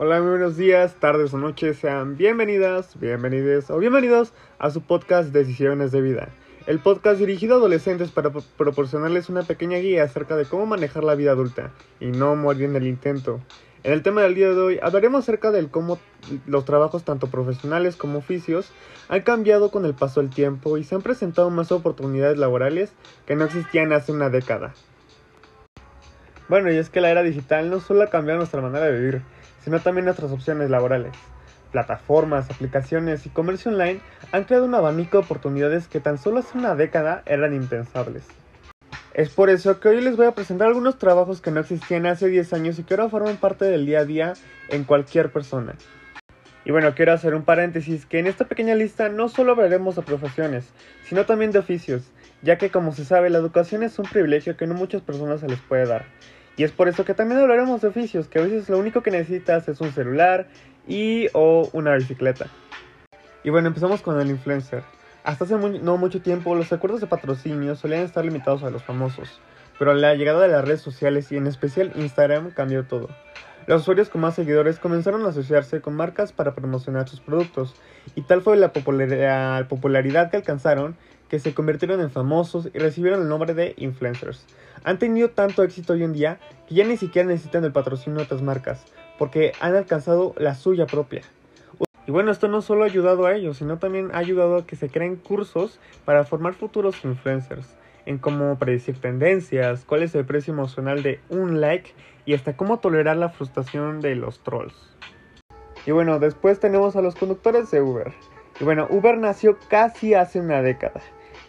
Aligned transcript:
Hola, 0.00 0.20
muy 0.20 0.30
buenos 0.30 0.56
días, 0.56 0.94
tardes 1.00 1.34
o 1.34 1.38
noches, 1.38 1.76
sean 1.76 2.16
bienvenidas, 2.16 3.00
bienvenidos 3.00 3.68
o 3.68 3.78
bienvenidos 3.78 4.32
a 4.60 4.70
su 4.70 4.80
podcast 4.80 5.32
Decisiones 5.32 5.90
de 5.90 6.00
Vida. 6.00 6.28
El 6.68 6.78
podcast 6.78 7.18
dirigido 7.18 7.54
a 7.54 7.58
adolescentes 7.58 8.12
para 8.12 8.30
proporcionarles 8.30 9.28
una 9.28 9.42
pequeña 9.42 9.78
guía 9.78 10.04
acerca 10.04 10.36
de 10.36 10.44
cómo 10.44 10.66
manejar 10.66 11.02
la 11.02 11.16
vida 11.16 11.32
adulta 11.32 11.72
y 11.98 12.12
no 12.12 12.36
morir 12.36 12.66
en 12.66 12.76
el 12.76 12.86
intento. 12.86 13.40
En 13.82 13.92
el 13.92 14.04
tema 14.04 14.22
del 14.22 14.36
día 14.36 14.50
de 14.50 14.60
hoy 14.60 14.78
hablaremos 14.80 15.24
acerca 15.24 15.50
de 15.50 15.66
cómo 15.66 15.98
los 16.46 16.64
trabajos 16.64 17.02
tanto 17.02 17.26
profesionales 17.26 17.96
como 17.96 18.20
oficios 18.20 18.70
han 19.08 19.22
cambiado 19.22 19.72
con 19.72 19.84
el 19.84 19.94
paso 19.94 20.20
del 20.20 20.30
tiempo 20.30 20.78
y 20.78 20.84
se 20.84 20.94
han 20.94 21.02
presentado 21.02 21.50
más 21.50 21.72
oportunidades 21.72 22.38
laborales 22.38 22.92
que 23.26 23.34
no 23.34 23.46
existían 23.46 23.92
hace 23.92 24.12
una 24.12 24.30
década. 24.30 24.74
Bueno, 26.48 26.72
y 26.72 26.76
es 26.76 26.88
que 26.88 27.00
la 27.00 27.10
era 27.10 27.24
digital 27.24 27.68
no 27.68 27.80
solo 27.80 28.04
ha 28.04 28.06
cambiado 28.06 28.38
nuestra 28.38 28.62
manera 28.62 28.86
de 28.86 28.98
vivir, 28.98 29.22
sino 29.68 29.80
también 29.80 30.06
nuestras 30.06 30.32
opciones 30.32 30.70
laborales. 30.70 31.12
Plataformas, 31.72 32.50
aplicaciones 32.50 33.26
y 33.26 33.28
comercio 33.28 33.70
online 33.70 34.00
han 34.32 34.44
creado 34.44 34.64
un 34.64 34.74
abanico 34.74 35.18
de 35.18 35.24
oportunidades 35.24 35.88
que 35.88 36.00
tan 36.00 36.16
solo 36.16 36.38
hace 36.38 36.56
una 36.56 36.74
década 36.74 37.22
eran 37.26 37.52
impensables. 37.52 38.24
Es 39.12 39.28
por 39.28 39.50
eso 39.50 39.78
que 39.78 39.88
hoy 39.88 40.00
les 40.00 40.16
voy 40.16 40.24
a 40.24 40.32
presentar 40.32 40.68
algunos 40.68 40.96
trabajos 40.96 41.42
que 41.42 41.50
no 41.50 41.60
existían 41.60 42.06
hace 42.06 42.28
10 42.28 42.54
años 42.54 42.78
y 42.78 42.84
que 42.84 42.94
ahora 42.94 43.10
forman 43.10 43.36
parte 43.36 43.66
del 43.66 43.84
día 43.84 43.98
a 43.98 44.04
día 44.06 44.32
en 44.70 44.84
cualquier 44.84 45.30
persona. 45.32 45.74
Y 46.64 46.72
bueno, 46.72 46.94
quiero 46.94 47.12
hacer 47.12 47.34
un 47.34 47.42
paréntesis 47.42 48.06
que 48.06 48.20
en 48.20 48.26
esta 48.26 48.46
pequeña 48.46 48.74
lista 48.74 49.10
no 49.10 49.28
solo 49.28 49.52
hablaremos 49.52 49.96
de 49.96 50.02
profesiones, 50.02 50.72
sino 51.04 51.26
también 51.26 51.50
de 51.50 51.58
oficios, 51.58 52.10
ya 52.40 52.56
que 52.56 52.70
como 52.70 52.94
se 52.94 53.04
sabe 53.04 53.28
la 53.28 53.36
educación 53.36 53.82
es 53.82 53.98
un 53.98 54.06
privilegio 54.06 54.56
que 54.56 54.66
no 54.66 54.72
muchas 54.72 55.02
personas 55.02 55.40
se 55.40 55.48
les 55.48 55.60
puede 55.60 55.84
dar. 55.84 56.06
Y 56.58 56.64
es 56.64 56.72
por 56.72 56.88
eso 56.88 57.04
que 57.04 57.14
también 57.14 57.40
hablaremos 57.40 57.80
de 57.80 57.88
oficios, 57.88 58.26
que 58.26 58.40
a 58.40 58.42
veces 58.42 58.68
lo 58.68 58.78
único 58.78 59.00
que 59.00 59.12
necesitas 59.12 59.68
es 59.68 59.80
un 59.80 59.92
celular 59.92 60.48
y 60.88 61.28
o 61.32 61.70
una 61.72 61.94
bicicleta. 61.94 62.48
Y 63.44 63.50
bueno, 63.50 63.68
empezamos 63.68 64.02
con 64.02 64.20
el 64.20 64.28
influencer. 64.28 64.82
Hasta 65.22 65.44
hace 65.44 65.56
no 65.56 65.96
mucho 65.96 66.20
tiempo 66.20 66.56
los 66.56 66.72
acuerdos 66.72 67.00
de 67.00 67.06
patrocinio 67.06 67.76
solían 67.76 68.02
estar 68.02 68.24
limitados 68.24 68.64
a 68.64 68.70
los 68.70 68.82
famosos, 68.82 69.40
pero 69.78 69.94
la 69.94 70.14
llegada 70.14 70.40
de 70.40 70.48
las 70.48 70.64
redes 70.64 70.80
sociales 70.80 71.30
y 71.30 71.36
en 71.36 71.46
especial 71.46 71.92
Instagram 71.94 72.50
cambió 72.50 72.84
todo. 72.84 73.08
Los 73.68 73.82
usuarios 73.82 74.08
con 74.08 74.22
más 74.22 74.34
seguidores 74.34 74.78
comenzaron 74.80 75.24
a 75.26 75.28
asociarse 75.28 75.80
con 75.80 75.94
marcas 75.94 76.32
para 76.32 76.54
promocionar 76.54 77.08
sus 77.08 77.20
productos, 77.20 77.74
y 78.16 78.22
tal 78.22 78.42
fue 78.42 78.56
la 78.56 78.72
popularidad 78.72 80.30
que 80.30 80.36
alcanzaron 80.38 80.96
que 81.28 81.38
se 81.38 81.54
convirtieron 81.54 82.00
en 82.00 82.10
famosos 82.10 82.68
y 82.72 82.78
recibieron 82.78 83.22
el 83.22 83.28
nombre 83.28 83.54
de 83.54 83.74
influencers. 83.76 84.44
Han 84.84 84.98
tenido 84.98 85.30
tanto 85.30 85.62
éxito 85.62 85.92
hoy 85.92 86.02
en 86.02 86.12
día 86.12 86.38
que 86.68 86.74
ya 86.74 86.84
ni 86.84 86.96
siquiera 86.96 87.28
necesitan 87.28 87.64
el 87.64 87.72
patrocinio 87.72 88.18
de 88.18 88.24
otras 88.24 88.42
marcas, 88.42 88.84
porque 89.18 89.52
han 89.60 89.74
alcanzado 89.74 90.34
la 90.38 90.54
suya 90.54 90.86
propia. 90.86 91.22
Y 92.06 92.10
bueno, 92.10 92.30
esto 92.30 92.48
no 92.48 92.62
solo 92.62 92.84
ha 92.84 92.86
ayudado 92.86 93.26
a 93.26 93.34
ellos, 93.34 93.58
sino 93.58 93.78
también 93.78 94.10
ha 94.14 94.18
ayudado 94.18 94.56
a 94.56 94.66
que 94.66 94.76
se 94.76 94.88
creen 94.88 95.16
cursos 95.16 95.78
para 96.06 96.24
formar 96.24 96.54
futuros 96.54 97.04
influencers, 97.04 97.76
en 98.06 98.16
cómo 98.16 98.58
predecir 98.58 98.98
tendencias, 98.98 99.84
cuál 99.84 100.02
es 100.02 100.14
el 100.14 100.24
precio 100.24 100.54
emocional 100.54 101.02
de 101.02 101.20
un 101.28 101.60
like 101.60 101.92
y 102.24 102.32
hasta 102.32 102.56
cómo 102.56 102.78
tolerar 102.78 103.18
la 103.18 103.28
frustración 103.28 104.00
de 104.00 104.14
los 104.14 104.42
trolls. 104.42 104.74
Y 105.84 105.90
bueno, 105.90 106.18
después 106.18 106.60
tenemos 106.60 106.96
a 106.96 107.02
los 107.02 107.14
conductores 107.14 107.70
de 107.70 107.82
Uber. 107.82 108.14
Y 108.58 108.64
bueno, 108.64 108.86
Uber 108.90 109.18
nació 109.18 109.58
casi 109.68 110.14
hace 110.14 110.40
una 110.40 110.62
década 110.62 111.02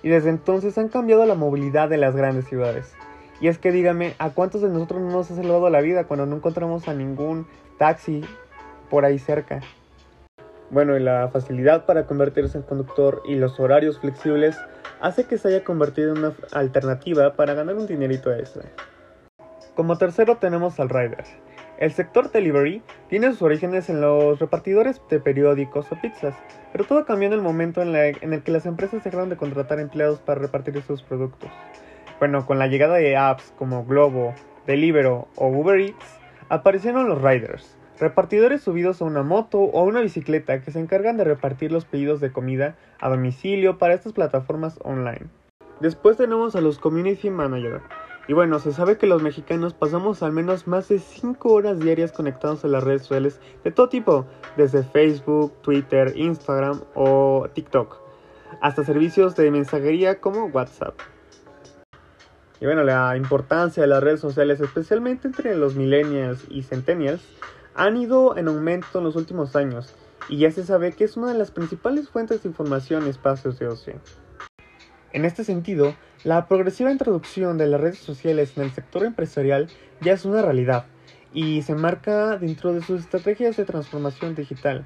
y 0.04 0.10
desde 0.10 0.30
entonces 0.30 0.78
han 0.78 0.90
cambiado 0.90 1.26
la 1.26 1.36
movilidad 1.36 1.90
de 1.90 1.98
las 1.98 2.16
grandes 2.16 2.46
ciudades. 2.46 2.94
Y 3.42 3.48
es 3.48 3.58
que 3.58 3.72
dígame, 3.72 4.16
¿a 4.20 4.32
cuántos 4.32 4.62
de 4.62 4.70
nosotros 4.70 5.02
no 5.02 5.12
nos 5.12 5.32
ha 5.32 5.36
salvado 5.36 5.70
la 5.70 5.82
vida 5.82 6.06
cuando 6.06 6.26
no 6.26 6.36
encontramos 6.36 6.88
a 6.88 6.94
ningún 6.94 7.48
taxi 7.78 8.22
por 8.90 9.06
ahí 9.06 9.18
cerca? 9.18 9.62
Bueno, 10.72 10.96
y 10.98 11.00
la 11.00 11.30
facilidad 11.30 11.86
para 11.86 12.06
convertirse 12.06 12.58
en 12.58 12.64
conductor 12.64 13.24
y 13.26 13.36
los 13.36 13.60
horarios 13.60 14.00
flexibles 14.00 14.58
hace 15.02 15.26
que 15.26 15.38
se 15.38 15.48
haya 15.48 15.64
convertido 15.64 16.12
en 16.12 16.20
una 16.20 16.34
alternativa 16.52 17.34
para 17.34 17.54
ganar 17.54 17.76
un 17.76 17.88
dinerito 17.88 18.32
extra. 18.34 18.66
Como 19.76 19.98
tercero 19.98 20.38
tenemos 20.38 20.80
al 20.80 20.90
rider. 20.90 21.24
El 21.80 21.94
sector 21.94 22.30
delivery 22.30 22.84
tiene 23.08 23.30
sus 23.32 23.42
orígenes 23.42 23.90
en 23.90 24.02
los 24.02 24.38
repartidores 24.38 25.02
de 25.10 25.22
periódicos 25.22 25.90
o 25.94 25.96
pizzas, 26.02 26.36
pero 26.74 26.84
todo 26.84 27.06
cambió 27.06 27.28
en 27.28 27.34
el 27.34 27.42
momento 27.42 27.82
en, 27.82 27.96
el 27.96 28.44
que 28.44 28.52
las 28.52 28.66
empresas 28.66 29.02
dejaron 29.02 29.30
de 29.30 29.38
contratar 29.38 29.80
empleados 29.80 30.20
para 30.20 30.42
repartir 30.42 30.82
sus 30.82 31.04
productos. 31.04 31.50
Bueno, 32.20 32.46
con 32.46 32.60
la 32.60 32.68
llegada 32.68 32.98
de 32.98 33.16
apps 33.16 33.54
como 33.58 33.86
Globo, 33.86 34.34
Deliveroo 34.68 35.30
o 35.38 35.48
Uber 35.48 35.80
Eats, 35.80 36.20
aparecieron 36.50 37.08
los 37.08 37.22
riders, 37.22 37.78
repartidores 37.98 38.62
subidos 38.62 39.02
a 39.02 39.06
una 39.06 39.24
moto 39.24 39.60
o 39.60 39.80
a 39.80 39.86
una 39.86 40.02
bicicleta 40.02 40.60
que 40.60 40.72
se 40.72 40.82
encargan 40.82 41.16
de 41.16 41.24
repartir 41.24 41.72
los 41.72 41.86
pedidos 41.86 42.20
de 42.20 42.34
comida 42.34 42.76
a 43.00 43.08
domicilio 43.08 43.78
para 43.78 43.94
estas 43.94 44.12
plataformas 44.12 44.80
online. 44.84 45.28
Después 45.80 46.18
tenemos 46.18 46.58
a 46.58 46.62
los 46.62 46.78
community 46.78 47.30
managers, 47.30 47.82
y 48.30 48.34
bueno, 48.34 48.60
se 48.60 48.72
sabe 48.72 49.00
que 49.00 49.08
los 49.08 49.24
mexicanos 49.24 49.74
pasamos 49.74 50.22
al 50.22 50.32
menos 50.32 50.68
más 50.68 50.88
de 50.88 51.00
5 51.00 51.52
horas 51.52 51.80
diarias 51.80 52.12
conectados 52.12 52.64
a 52.64 52.68
las 52.68 52.84
redes 52.84 53.02
sociales 53.02 53.40
de 53.64 53.72
todo 53.72 53.90
tipo, 53.90 54.28
desde 54.56 54.84
Facebook, 54.84 55.52
Twitter, 55.64 56.14
Instagram 56.16 56.80
o 56.94 57.48
TikTok, 57.52 57.98
hasta 58.62 58.84
servicios 58.84 59.36
de 59.36 59.50
mensajería 59.50 60.22
como 60.22 60.46
WhatsApp. 60.46 60.94
Y 62.62 62.66
bueno, 62.66 62.84
la 62.84 63.18
importancia 63.18 63.82
de 63.82 63.88
las 63.88 64.04
redes 64.04 64.20
sociales, 64.20 64.62
especialmente 64.62 65.28
entre 65.28 65.56
los 65.56 65.74
millennials 65.74 66.46
y 66.52 66.62
centennials, 66.62 67.24
han 67.74 67.98
ido 67.98 68.38
en 68.38 68.48
aumento 68.48 69.00
en 69.00 69.06
los 69.06 69.16
últimos 69.16 69.56
años 69.56 69.96
y 70.28 70.38
ya 70.38 70.52
se 70.52 70.64
sabe 70.64 70.92
que 70.92 71.06
es 71.06 71.18
una 71.18 71.34
de 71.34 71.40
las 71.40 71.50
principales 71.50 72.10
fuentes 72.10 72.44
de 72.44 72.50
información 72.50 73.02
en 73.02 73.10
espacios 73.10 73.58
de 73.58 73.70
ocio. 73.70 73.96
En 75.12 75.26
este 75.26 75.44
sentido, 75.44 75.96
la 76.24 76.48
progresiva 76.48 76.92
introducción 76.92 77.58
de 77.58 77.68
las 77.68 77.82
redes 77.82 77.98
sociales 77.98 78.54
en 78.56 78.64
el 78.64 78.72
sector 78.72 79.04
empresarial 79.06 79.68
ya 80.02 80.14
es 80.14 80.26
una 80.26 80.42
realidad 80.42 80.86
y 81.34 81.62
se 81.64 81.76
marca 81.76 82.38
dentro 82.38 82.74
de 82.74 82.82
sus 82.82 83.02
estrategias 83.02 83.58
de 83.58 83.66
transformación 83.66 84.36
digital. 84.36 84.86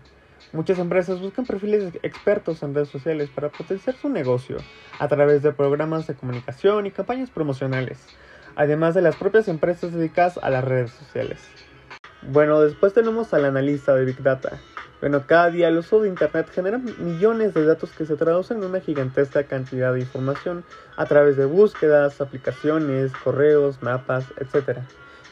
Muchas 0.53 0.79
empresas 0.79 1.19
buscan 1.19 1.45
perfiles 1.45 1.93
expertos 2.03 2.63
en 2.63 2.73
redes 2.73 2.89
sociales 2.89 3.29
para 3.29 3.49
potenciar 3.49 3.95
su 3.95 4.09
negocio 4.09 4.57
a 4.99 5.07
través 5.07 5.41
de 5.41 5.51
programas 5.51 6.07
de 6.07 6.15
comunicación 6.15 6.85
y 6.85 6.91
campañas 6.91 7.29
promocionales, 7.29 7.99
además 8.55 8.93
de 8.93 9.01
las 9.01 9.15
propias 9.15 9.47
empresas 9.47 9.93
dedicadas 9.93 10.37
a 10.37 10.49
las 10.49 10.63
redes 10.63 10.91
sociales. 10.91 11.39
Bueno, 12.31 12.61
después 12.61 12.93
tenemos 12.93 13.33
al 13.33 13.45
analista 13.45 13.93
de 13.95 14.05
Big 14.05 14.21
Data, 14.23 14.59
bueno, 15.03 15.27
cada 15.27 15.49
día 15.49 15.67
el 15.67 15.79
uso 15.79 15.99
de 15.99 16.07
Internet 16.07 16.49
genera 16.49 16.77
millones 16.77 17.53
de 17.53 17.65
datos 17.65 17.91
que 17.91 18.05
se 18.05 18.15
traducen 18.15 18.59
en 18.59 18.69
una 18.69 18.79
gigantesca 18.79 19.43
cantidad 19.43 19.91
de 19.91 19.99
información 19.99 20.63
a 20.95 21.05
través 21.05 21.35
de 21.35 21.43
búsquedas, 21.43 22.21
aplicaciones, 22.21 23.11
correos, 23.11 23.83
mapas, 23.83 24.23
etc. 24.37 24.77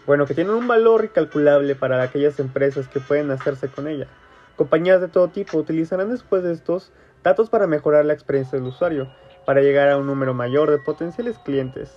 Bueno, 0.06 0.26
que 0.26 0.34
tienen 0.34 0.56
un 0.56 0.68
valor 0.68 1.06
incalculable 1.06 1.76
para 1.76 2.04
aquellas 2.04 2.38
empresas 2.42 2.90
que 2.90 3.00
pueden 3.00 3.32
hacerse 3.32 3.70
con 3.70 3.88
ella. 3.88 4.08
Compañías 4.58 5.00
de 5.00 5.08
todo 5.08 5.30
tipo 5.30 5.58
utilizarán 5.58 6.10
después 6.10 6.44
de 6.44 6.52
estos 6.52 6.92
datos 7.24 7.50
para 7.50 7.66
mejorar 7.66 8.04
la 8.04 8.12
experiencia 8.12 8.60
del 8.60 8.68
usuario, 8.68 9.10
para 9.46 9.62
llegar 9.62 9.88
a 9.88 9.98
un 9.98 10.06
número 10.06 10.34
mayor 10.34 10.70
de 10.70 10.80
potenciales 10.80 11.40
clientes. 11.46 11.96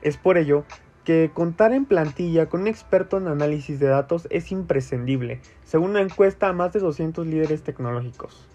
Es 0.00 0.16
por 0.16 0.38
ello 0.38 0.64
que 1.08 1.30
contar 1.32 1.72
en 1.72 1.86
plantilla 1.86 2.50
con 2.50 2.60
un 2.60 2.66
experto 2.66 3.16
en 3.16 3.28
análisis 3.28 3.80
de 3.80 3.86
datos 3.86 4.28
es 4.28 4.52
imprescindible, 4.52 5.40
según 5.64 5.92
una 5.92 6.02
encuesta 6.02 6.50
a 6.50 6.52
más 6.52 6.74
de 6.74 6.80
200 6.80 7.26
líderes 7.26 7.62
tecnológicos. 7.62 8.46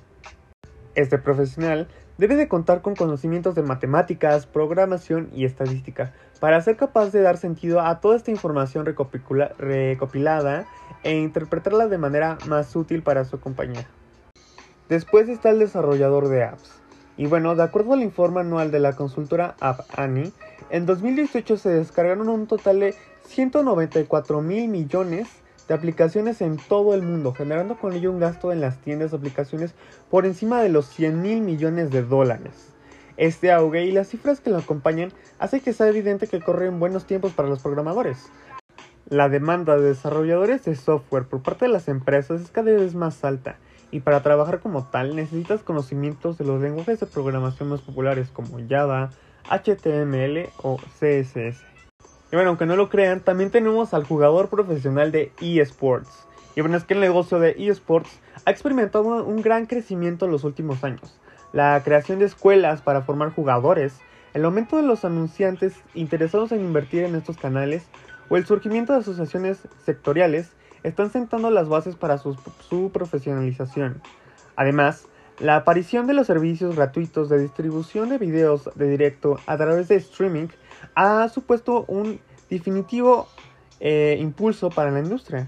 Este 0.94 1.18
profesional 1.18 1.88
debe 2.20 2.36
de 2.36 2.48
contar 2.48 2.84
con 2.84 2.96
conocimientos 2.96 3.56
de 3.56 3.64
matemáticas, 3.64 4.46
programación 4.46 5.32
y 5.34 5.46
estadística 5.46 6.14
para 6.40 6.62
ser 6.62 6.78
capaz 6.78 7.10
de 7.10 7.22
dar 7.22 7.38
sentido 7.38 7.82
a 7.82 8.00
toda 8.02 8.18
esta 8.18 8.30
información 8.30 8.86
recopilada 8.86 10.68
e 11.02 11.16
interpretarla 11.16 11.88
de 11.88 11.98
manera 11.98 12.38
más 12.48 12.76
útil 12.76 13.02
para 13.02 13.26
su 13.26 13.40
compañía. 13.40 13.88
Después 14.90 15.28
está 15.28 15.50
el 15.50 15.58
desarrollador 15.58 16.28
de 16.28 16.44
apps. 16.44 16.84
Y 17.18 17.26
bueno, 17.26 17.56
de 17.56 17.64
acuerdo 17.64 17.94
al 17.94 18.04
informe 18.04 18.42
anual 18.42 18.70
de 18.70 18.80
la 18.80 18.94
consultora 18.94 19.56
App 19.60 19.82
Annie, 19.98 20.34
en 20.70 20.86
2018 20.86 21.58
se 21.58 21.70
descargaron 21.70 22.30
un 22.30 22.48
total 22.48 22.80
de 22.80 22.96
194 23.26 24.42
mil 24.42 24.68
millones 24.68 25.28
de 25.68 25.74
aplicaciones 25.74 26.42
en 26.42 26.58
todo 26.58 26.94
el 26.94 27.02
mundo, 27.02 27.34
generando 27.34 27.78
con 27.78 27.94
ello 27.94 28.12
un 28.12 28.20
gasto 28.20 28.52
en 28.52 28.62
las 28.62 28.80
tiendas 28.80 29.12
de 29.12 29.18
aplicaciones 29.18 29.74
por 30.10 30.26
encima 30.26 30.62
de 30.62 30.70
los 30.70 30.88
100 30.88 31.22
mil 31.22 31.42
millones 31.42 31.92
de 31.92 32.04
dólares. 32.04 32.74
Este 33.16 33.52
auge 33.52 33.86
y 33.86 33.92
las 33.92 34.08
cifras 34.08 34.40
que 34.40 34.50
lo 34.50 34.58
acompañan 34.58 35.12
hace 35.40 35.62
que 35.62 35.74
sea 35.74 35.88
evidente 35.88 36.28
que 36.28 36.42
corren 36.42 36.80
buenos 36.80 37.06
tiempos 37.06 37.32
para 37.32 37.48
los 37.48 37.60
programadores. 37.60 38.30
La 39.08 39.30
demanda 39.30 39.78
de 39.78 39.90
desarrolladores 39.90 40.66
de 40.66 40.76
software 40.76 41.26
por 41.26 41.44
parte 41.44 41.66
de 41.66 41.72
las 41.72 41.88
empresas 41.88 42.42
es 42.42 42.50
cada 42.50 42.72
vez 42.72 42.96
más 42.96 43.24
alta 43.24 43.58
y 43.92 44.00
para 44.00 44.24
trabajar 44.24 44.60
como 44.60 44.86
tal 44.86 45.16
necesitas 45.16 45.62
conocimientos 45.62 46.40
de 46.40 46.46
los 46.46 46.60
lenguajes 46.60 47.00
de 47.00 47.06
programación 47.06 47.70
más 47.70 47.82
populares 47.82 48.30
como 48.30 48.58
Java, 48.68 49.12
HTML 49.50 50.50
o 50.62 50.78
CSS. 50.78 51.62
Y 52.32 52.36
bueno, 52.36 52.50
aunque 52.50 52.66
no 52.66 52.76
lo 52.76 52.90
crean, 52.90 53.20
también 53.20 53.52
tenemos 53.52 53.94
al 53.94 54.06
jugador 54.06 54.50
profesional 54.50 55.12
de 55.12 55.32
eSports. 55.40 56.28
Y 56.56 56.62
bueno, 56.62 56.78
es 56.78 56.84
que 56.84 56.94
el 56.94 57.00
negocio 57.00 57.40
de 57.40 57.56
eSports 57.58 58.20
ha 58.46 58.52
experimentado 58.52 59.24
un 59.24 59.42
gran 59.42 59.66
crecimiento 59.66 60.26
en 60.26 60.32
los 60.32 60.44
últimos 60.44 60.84
años. 60.84 61.20
La 61.52 61.82
creación 61.84 62.20
de 62.20 62.26
escuelas 62.26 62.82
para 62.82 63.04
formar 63.04 63.32
jugadores, 63.32 64.00
el 64.34 64.46
aumento 64.46 64.78
de 64.78 64.84
los 64.84 65.06
anunciantes 65.06 65.76
interesados 65.94 66.52
en 66.52 66.62
invertir 66.62 67.04
en 67.04 67.16
estos 67.16 67.38
canales 67.38 67.86
o 68.30 68.38
el 68.38 68.46
surgimiento 68.46 68.94
de 68.94 69.00
asociaciones 69.00 69.60
sectoriales 69.86 70.52
están 70.82 71.12
sentando 71.12 71.52
las 71.52 71.70
bases 71.70 71.96
para 71.96 72.18
su, 72.18 72.36
su 72.68 72.92
profesionalización. 72.92 74.02
Además, 74.56 75.08
la 75.40 75.56
aparición 75.58 76.08
de 76.08 76.14
los 76.14 76.28
servicios 76.28 76.76
gratuitos 76.76 77.30
de 77.30 77.40
distribución 77.40 78.10
de 78.10 78.18
videos 78.18 78.70
de 78.76 78.88
directo 78.88 79.40
a 79.46 79.58
través 79.58 79.88
de 79.88 79.96
streaming 79.96 80.48
ha 80.96 81.28
supuesto 81.30 81.86
un 81.88 82.20
definitivo 82.50 83.28
eh, 83.80 84.18
impulso 84.20 84.70
para 84.70 84.92
la 84.92 85.00
industria. 85.00 85.48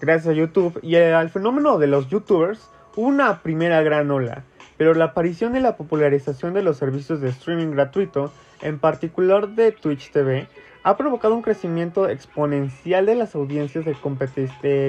Gracias 0.00 0.28
a 0.28 0.32
YouTube 0.32 0.80
y 0.82 0.96
al 0.96 1.28
fenómeno 1.28 1.78
de 1.78 1.86
los 1.86 2.08
youtubers 2.08 2.70
hubo 2.96 3.06
una 3.06 3.42
primera 3.42 3.82
gran 3.82 4.10
ola, 4.10 4.44
pero 4.78 4.94
la 4.94 5.06
aparición 5.06 5.56
y 5.56 5.60
la 5.60 5.76
popularización 5.76 6.54
de 6.54 6.62
los 6.62 6.78
servicios 6.78 7.20
de 7.20 7.28
streaming 7.28 7.72
gratuito, 7.72 8.32
en 8.62 8.78
particular 8.78 9.50
de 9.50 9.72
Twitch 9.72 10.10
TV, 10.10 10.48
ha 10.82 10.96
provocado 10.96 11.34
un 11.34 11.42
crecimiento 11.42 12.08
exponencial 12.08 13.06
de 13.06 13.14
las 13.14 13.34
audiencias 13.34 13.84
de, 13.84 13.94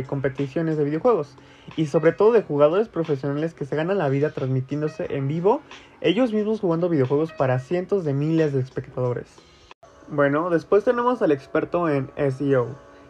competiciones 0.08 0.78
de 0.78 0.84
videojuegos 0.84 1.36
y 1.76 1.88
sobre 1.88 2.14
todo 2.14 2.32
de 2.32 2.44
jugadores 2.44 2.88
profesionales 2.88 3.54
que 3.54 3.66
se 3.66 3.76
ganan 3.76 3.98
la 3.98 4.10
vida 4.10 4.32
transmitiéndose 4.32 5.16
en 5.16 5.28
vivo, 5.28 5.62
ellos 6.00 6.34
mismos 6.34 6.62
jugando 6.62 6.90
videojuegos 6.90 7.34
para 7.34 7.60
cientos 7.60 8.06
de 8.06 8.14
miles 8.14 8.54
de 8.54 8.62
espectadores. 8.62 9.28
Bueno, 10.08 10.50
después 10.50 10.84
tenemos 10.84 11.22
al 11.22 11.32
experto 11.32 11.90
en 11.90 12.10
SEO. 12.16 12.68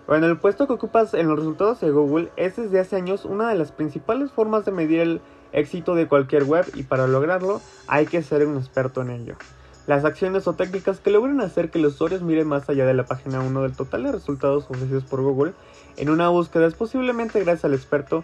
Bueno, 0.08 0.26
el 0.26 0.38
puesto 0.38 0.68
que 0.68 0.74
ocupas 0.74 1.14
en 1.14 1.28
los 1.28 1.38
resultados 1.38 1.80
de 1.82 1.92
Google 1.92 2.32
es 2.36 2.58
desde 2.58 2.80
hace 2.80 2.96
años 2.96 3.26
una 3.26 3.48
de 3.48 3.56
las 3.56 3.72
principales 3.72 4.32
formas 4.32 4.66
de 4.66 4.72
medir 4.72 5.00
el 5.00 5.22
éxito 5.52 5.96
de 5.96 6.08
cualquier 6.08 6.44
web 6.44 6.66
y 6.74 6.84
para 6.84 7.08
lograrlo 7.08 7.62
hay 7.88 8.08
que 8.08 8.22
ser 8.22 8.46
un 8.46 8.58
experto 8.58 9.02
en 9.02 9.12
ello. 9.12 9.36
Las 9.88 10.06
acciones 10.06 10.48
o 10.48 10.54
técnicas 10.54 11.00
que 11.00 11.10
logran 11.10 11.42
hacer 11.42 11.72
que 11.72 11.80
los 11.80 11.96
usuarios 11.96 12.22
miren 12.22 12.48
más 12.48 12.70
allá 12.70 12.86
de 12.86 12.94
la 12.94 13.06
página 13.06 13.42
1 13.42 13.64
del 13.64 13.76
total 13.76 14.04
de 14.04 14.12
resultados 14.12 14.66
ofrecidos 14.70 15.06
por 15.06 15.22
Google 15.22 15.54
en 15.98 16.10
una 16.10 16.30
búsqueda 16.30 16.68
es 16.68 16.76
posiblemente 16.76 17.40
gracias 17.40 17.66
al 17.66 17.74
experto 17.74 18.24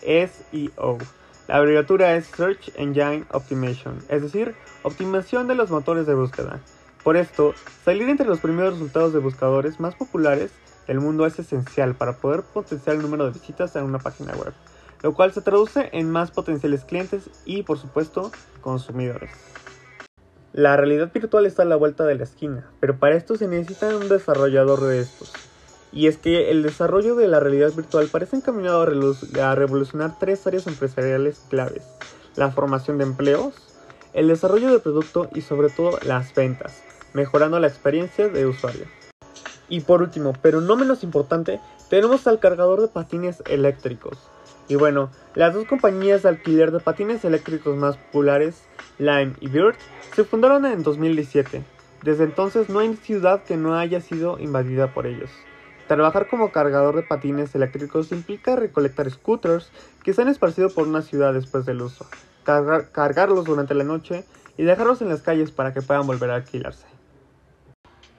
SEO. 0.00 0.98
La 1.46 1.56
abreviatura 1.56 2.16
es 2.16 2.26
Search 2.26 2.72
Engine 2.76 3.24
Optimization, 3.30 3.98
es 4.08 4.22
decir, 4.22 4.54
optimización 4.82 5.46
de 5.46 5.54
los 5.54 5.70
motores 5.70 6.06
de 6.06 6.14
búsqueda. 6.14 6.58
Por 7.04 7.16
esto, 7.16 7.54
salir 7.84 8.08
entre 8.08 8.26
los 8.26 8.40
primeros 8.40 8.74
resultados 8.74 9.12
de 9.12 9.18
buscadores 9.18 9.78
más 9.78 9.94
populares 9.94 10.52
del 10.88 11.00
mundo 11.00 11.26
es 11.26 11.38
esencial 11.38 11.94
para 11.94 12.16
poder 12.16 12.42
potenciar 12.42 12.96
el 12.96 13.02
número 13.02 13.26
de 13.26 13.32
visitas 13.32 13.76
en 13.76 13.84
una 13.84 13.98
página 13.98 14.34
web, 14.34 14.54
lo 15.02 15.14
cual 15.14 15.32
se 15.32 15.42
traduce 15.42 15.90
en 15.92 16.10
más 16.10 16.30
potenciales 16.30 16.84
clientes 16.84 17.28
y, 17.44 17.62
por 17.62 17.78
supuesto, 17.78 18.32
consumidores. 18.60 19.30
La 20.54 20.76
realidad 20.76 21.10
virtual 21.12 21.46
está 21.46 21.62
a 21.62 21.66
la 21.66 21.74
vuelta 21.74 22.04
de 22.04 22.14
la 22.14 22.22
esquina, 22.22 22.70
pero 22.78 22.96
para 22.96 23.16
esto 23.16 23.34
se 23.34 23.48
necesita 23.48 23.96
un 23.96 24.08
desarrollador 24.08 24.82
de 24.82 25.00
estos. 25.00 25.32
Y 25.90 26.06
es 26.06 26.16
que 26.16 26.52
el 26.52 26.62
desarrollo 26.62 27.16
de 27.16 27.26
la 27.26 27.40
realidad 27.40 27.72
virtual 27.72 28.06
parece 28.06 28.36
encaminado 28.36 28.82
a 28.82 29.54
revolucionar 29.56 30.16
tres 30.20 30.46
áreas 30.46 30.68
empresariales 30.68 31.40
claves. 31.50 31.82
La 32.36 32.52
formación 32.52 32.98
de 32.98 33.04
empleos, 33.04 33.74
el 34.12 34.28
desarrollo 34.28 34.70
de 34.70 34.78
producto 34.78 35.28
y 35.34 35.40
sobre 35.40 35.70
todo 35.70 35.98
las 36.06 36.32
ventas, 36.32 36.84
mejorando 37.14 37.58
la 37.58 37.66
experiencia 37.66 38.28
de 38.28 38.46
usuario. 38.46 38.84
Y 39.68 39.80
por 39.80 40.02
último, 40.02 40.34
pero 40.40 40.60
no 40.60 40.76
menos 40.76 41.02
importante, 41.02 41.58
tenemos 41.90 42.28
al 42.28 42.38
cargador 42.38 42.80
de 42.80 42.86
patines 42.86 43.42
eléctricos. 43.48 44.18
Y 44.68 44.76
bueno, 44.76 45.10
las 45.34 45.52
dos 45.52 45.66
compañías 45.66 46.22
de 46.22 46.30
alquiler 46.30 46.70
de 46.70 46.80
patines 46.80 47.24
eléctricos 47.24 47.76
más 47.76 47.96
populares, 47.96 48.62
Lime 48.98 49.34
y 49.40 49.48
Bird, 49.48 49.76
se 50.14 50.24
fundaron 50.24 50.64
en 50.64 50.82
2017. 50.82 51.62
Desde 52.02 52.24
entonces 52.24 52.68
no 52.68 52.78
hay 52.78 52.96
ciudad 52.96 53.44
que 53.44 53.56
no 53.56 53.74
haya 53.74 54.00
sido 54.00 54.38
invadida 54.38 54.92
por 54.92 55.06
ellos. 55.06 55.30
Trabajar 55.86 56.28
como 56.28 56.50
cargador 56.50 56.96
de 56.96 57.02
patines 57.02 57.54
eléctricos 57.54 58.10
implica 58.10 58.56
recolectar 58.56 59.10
scooters 59.10 59.70
que 60.02 60.14
se 60.14 60.22
han 60.22 60.28
esparcido 60.28 60.70
por 60.70 60.88
una 60.88 61.02
ciudad 61.02 61.34
después 61.34 61.66
del 61.66 61.82
uso, 61.82 62.06
cargarlos 62.44 63.44
durante 63.44 63.74
la 63.74 63.84
noche 63.84 64.24
y 64.56 64.64
dejarlos 64.64 65.02
en 65.02 65.10
las 65.10 65.20
calles 65.20 65.50
para 65.50 65.74
que 65.74 65.82
puedan 65.82 66.06
volver 66.06 66.30
a 66.30 66.36
alquilarse. 66.36 66.86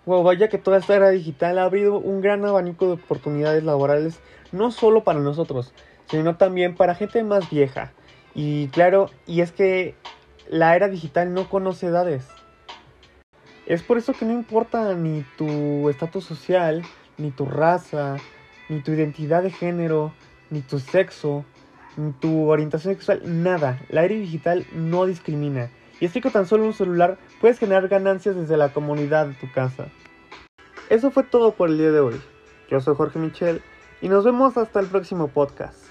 Wow, 0.05 0.21
vaya 0.21 0.49
que 0.49 0.59
toda 0.59 0.77
esta 0.77 0.95
era 0.95 1.09
digital 1.09 1.57
ha 1.57 1.63
abrido 1.63 1.97
un 1.97 2.21
gran 2.21 2.45
abanico 2.45 2.85
de 2.85 2.93
oportunidades 2.93 3.63
laborales, 3.63 4.19
no 4.51 4.69
solo 4.69 5.03
para 5.03 5.19
nosotros, 5.19 5.73
sino 6.09 6.37
también 6.37 6.75
para 6.75 6.95
gente 6.95 7.23
más 7.23 7.49
vieja. 7.49 7.91
Y 8.33 8.67
claro, 8.69 9.09
y 9.25 9.41
es 9.41 9.51
que 9.51 9.95
la 10.49 10.75
era 10.75 10.87
digital 10.87 11.33
no 11.33 11.49
conoce 11.49 11.87
edades. 11.87 12.27
Es 13.65 13.81
por 13.81 13.97
eso 13.97 14.13
que 14.13 14.25
no 14.25 14.33
importa 14.33 14.93
ni 14.93 15.25
tu 15.37 15.89
estatus 15.89 16.25
social, 16.25 16.83
ni 17.17 17.31
tu 17.31 17.45
raza, 17.45 18.17
ni 18.69 18.81
tu 18.81 18.91
identidad 18.91 19.41
de 19.41 19.51
género, 19.51 20.13
ni 20.49 20.61
tu 20.61 20.79
sexo, 20.79 21.45
ni 21.97 22.11
tu 22.11 22.47
orientación 22.49 22.93
sexual, 22.93 23.21
nada. 23.25 23.81
La 23.89 24.03
era 24.03 24.13
digital 24.13 24.65
no 24.73 25.05
discrimina. 25.05 25.71
Y 25.99 26.05
es 26.05 26.11
que 26.11 26.21
con 26.21 26.31
tan 26.31 26.45
solo 26.45 26.65
un 26.65 26.73
celular 26.73 27.17
puedes 27.39 27.57
generar 27.57 27.87
ganancias 27.87 28.35
desde 28.35 28.57
la 28.57 28.73
comunidad 28.73 29.27
de 29.27 29.33
tu 29.35 29.51
casa. 29.51 29.87
Eso 30.89 31.09
fue 31.09 31.23
todo 31.23 31.53
por 31.53 31.69
el 31.69 31.77
día 31.77 31.91
de 31.91 31.99
hoy. 31.99 32.21
Yo 32.69 32.79
soy 32.81 32.95
Jorge 32.95 33.17
Michel 33.17 33.61
y 34.01 34.09
nos 34.09 34.25
vemos 34.25 34.57
hasta 34.57 34.79
el 34.79 34.87
próximo 34.87 35.29
podcast. 35.29 35.84